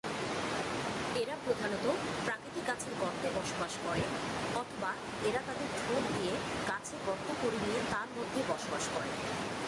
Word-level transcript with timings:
এরা 1.21 1.35
প্রধানত 1.45 1.85
প্রাকৃতিক 2.25 2.63
গাছের 2.67 2.93
গর্তে 3.01 3.27
বসবাস 3.35 3.73
করে 3.85 4.03
অথবা 4.55 4.91
এরা 5.25 5.41
তাদের 5.47 5.69
ঠোঁট 5.77 6.03
দিয়ে 6.15 6.33
গাছে 6.67 6.95
গর্ত 7.07 7.27
করে 7.41 7.57
নিয়ে 7.65 7.79
তার 7.91 8.07
মধ্যে 8.17 8.39
বসবাস 8.49 8.83
করে। 8.95 9.09